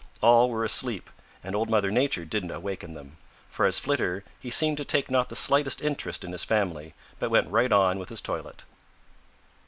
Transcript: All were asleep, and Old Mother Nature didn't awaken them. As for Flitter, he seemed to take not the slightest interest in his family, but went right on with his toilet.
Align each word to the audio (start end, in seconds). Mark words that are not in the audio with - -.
All 0.21 0.49
were 0.49 0.63
asleep, 0.65 1.11
and 1.43 1.55
Old 1.55 1.69
Mother 1.69 1.91
Nature 1.91 2.25
didn't 2.25 2.49
awaken 2.49 2.93
them. 2.93 3.17
As 3.49 3.51
for 3.55 3.71
Flitter, 3.71 4.23
he 4.39 4.49
seemed 4.49 4.77
to 4.77 4.83
take 4.83 5.11
not 5.11 5.29
the 5.29 5.35
slightest 5.35 5.79
interest 5.79 6.23
in 6.23 6.31
his 6.31 6.43
family, 6.43 6.95
but 7.19 7.29
went 7.29 7.51
right 7.51 7.71
on 7.71 7.99
with 7.99 8.09
his 8.09 8.19
toilet. 8.19 8.65